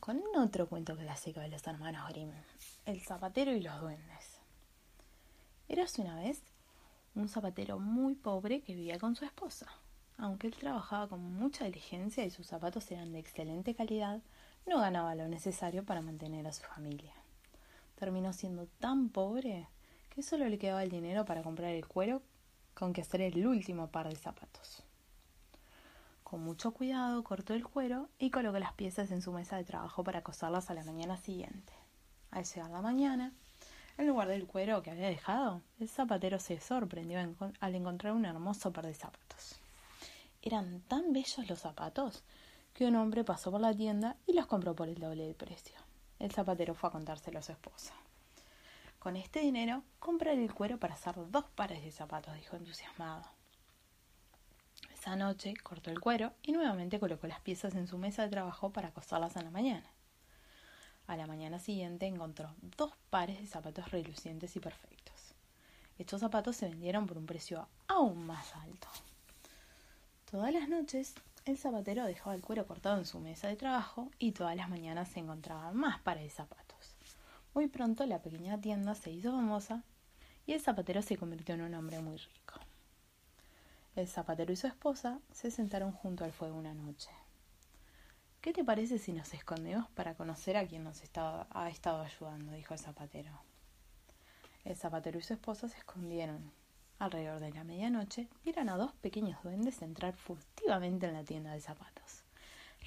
[0.00, 2.30] Con otro cuento clásico de los hermanos Grimm,
[2.84, 4.40] El zapatero y los duendes.
[5.68, 6.42] Eras una vez
[7.14, 9.66] un zapatero muy pobre que vivía con su esposa.
[10.18, 14.20] Aunque él trabajaba con mucha diligencia y sus zapatos eran de excelente calidad,
[14.66, 17.14] no ganaba lo necesario para mantener a su familia.
[17.96, 19.68] Terminó siendo tan pobre
[20.10, 22.20] que solo le quedaba el dinero para comprar el cuero
[22.74, 24.82] con que hacer el último par de zapatos.
[26.34, 30.02] Con mucho cuidado cortó el cuero y colocó las piezas en su mesa de trabajo
[30.02, 31.72] para coserlas a la mañana siguiente.
[32.32, 33.32] Al llegar la mañana,
[33.98, 37.20] en lugar del cuero que había dejado, el zapatero se sorprendió
[37.60, 39.60] al encontrar un hermoso par de zapatos.
[40.42, 42.24] Eran tan bellos los zapatos
[42.72, 45.78] que un hombre pasó por la tienda y los compró por el doble del precio.
[46.18, 47.94] El zapatero fue a contárselo a su esposa.
[48.98, 53.22] Con este dinero compraré el cuero para hacer dos pares de zapatos, dijo entusiasmado.
[55.04, 58.70] Esa noche cortó el cuero y nuevamente colocó las piezas en su mesa de trabajo
[58.70, 59.86] para coserlas a la mañana.
[61.06, 65.34] A la mañana siguiente encontró dos pares de zapatos relucientes y perfectos.
[65.98, 68.88] Estos zapatos se vendieron por un precio aún más alto.
[70.30, 71.12] Todas las noches
[71.44, 75.10] el zapatero dejaba el cuero cortado en su mesa de trabajo y todas las mañanas
[75.10, 76.96] se encontraban más pares de zapatos.
[77.52, 79.82] Muy pronto la pequeña tienda se hizo famosa
[80.46, 82.63] y el zapatero se convirtió en un hombre muy rico.
[83.96, 87.10] El zapatero y su esposa se sentaron junto al fuego una noche.
[88.40, 92.52] ¿Qué te parece si nos escondemos para conocer a quien nos ha estado ayudando?
[92.52, 93.30] dijo el zapatero.
[94.64, 96.50] El zapatero y su esposa se escondieron.
[96.98, 101.60] Alrededor de la medianoche vieron a dos pequeños duendes entrar furtivamente en la tienda de
[101.60, 102.24] zapatos.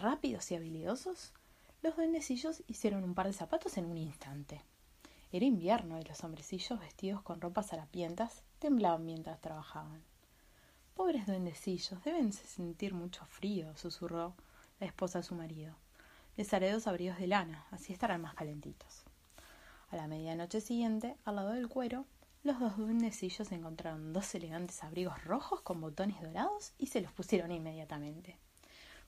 [0.00, 1.32] Rápidos y habilidosos,
[1.80, 4.64] los duendecillos hicieron un par de zapatos en un instante.
[5.30, 10.07] Era invierno y los hombrecillos vestidos con ropas harapientas temblaban mientras trabajaban.
[11.08, 14.34] Pobres duendecillos, deben sentir mucho frío, susurró
[14.78, 15.74] la esposa a su marido.
[16.36, 19.04] Les haré dos abrigos de lana, así estarán más calentitos.
[19.88, 22.04] A la medianoche siguiente, al lado del cuero,
[22.42, 27.52] los dos duendecillos encontraron dos elegantes abrigos rojos con botones dorados y se los pusieron
[27.52, 28.36] inmediatamente.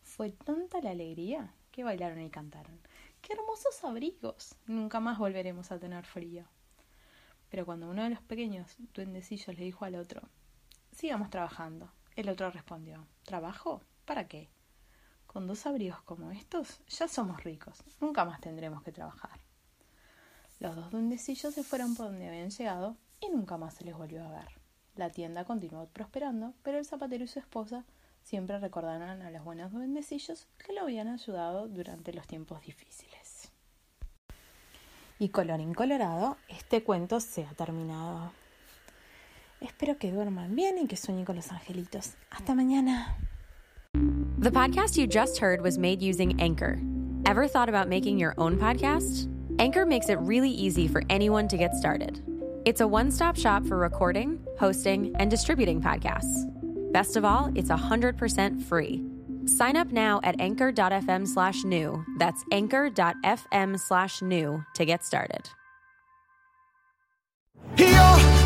[0.00, 2.78] Fue tanta la alegría que bailaron y cantaron.
[3.22, 4.54] ¡Qué hermosos abrigos!
[4.68, 6.44] Nunca más volveremos a tener frío.
[7.50, 10.22] Pero cuando uno de los pequeños duendecillos le dijo al otro
[10.98, 11.92] Sigamos trabajando.
[12.16, 13.82] El otro respondió ¿Trabajo?
[14.04, 14.48] ¿Para qué?
[15.28, 17.84] Con dos abrigos como estos ya somos ricos.
[18.00, 19.38] Nunca más tendremos que trabajar.
[20.58, 24.24] Los dos duendecillos se fueron por donde habían llegado y nunca más se les volvió
[24.24, 24.48] a ver.
[24.96, 27.84] La tienda continuó prosperando, pero el zapatero y su esposa
[28.24, 33.52] siempre recordaron a los buenos duendecillos que lo habían ayudado durante los tiempos difíciles.
[35.20, 38.32] Y colorín colorado, este cuento se ha terminado.
[39.60, 42.14] Espero que duerman bien y que sueñen con los angelitos.
[42.30, 43.16] Hasta mañana.
[44.38, 46.78] The podcast you just heard was made using Anchor.
[47.26, 49.28] Ever thought about making your own podcast?
[49.58, 52.22] Anchor makes it really easy for anyone to get started.
[52.64, 56.44] It's a one stop shop for recording, hosting, and distributing podcasts.
[56.92, 59.04] Best of all, it's 100% free.
[59.46, 62.04] Sign up now at anchor.fm slash new.
[62.18, 65.48] That's anchor.fm slash new to get started.
[67.76, 68.37] Y yo